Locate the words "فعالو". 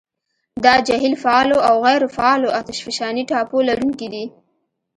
1.23-1.57, 2.15-2.47